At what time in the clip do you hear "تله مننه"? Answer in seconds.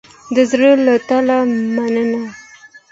1.07-2.23